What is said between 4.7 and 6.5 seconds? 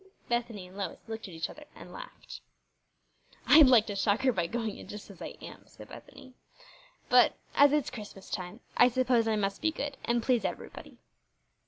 in just as I am," said Bethany;